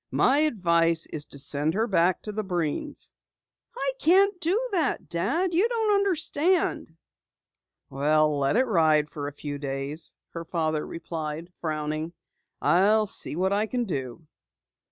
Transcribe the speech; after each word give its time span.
"My 0.09 0.39
advice 0.39 1.05
is 1.13 1.25
to 1.25 1.37
send 1.37 1.75
her 1.75 1.85
back 1.85 2.23
to 2.23 2.31
the 2.31 2.43
Breens." 2.43 3.11
"I 3.77 3.91
can't 3.99 4.33
do 4.41 4.59
that, 4.71 5.07
Dad. 5.07 5.53
You 5.53 5.69
don't 5.69 5.93
understand." 5.93 6.97
"Well, 7.87 8.35
let 8.39 8.55
it 8.55 8.65
ride 8.65 9.11
for 9.11 9.27
a 9.27 9.31
few 9.31 9.59
days," 9.59 10.11
her 10.31 10.43
father 10.43 10.83
replied, 10.87 11.51
frowning. 11.61 12.13
"I'll 12.63 13.05
see 13.05 13.35
what 13.35 13.53
I 13.53 13.67
can 13.67 13.83
do." 13.85 14.25